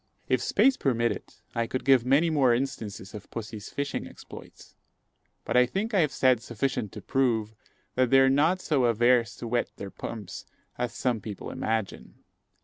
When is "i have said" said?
5.93-6.41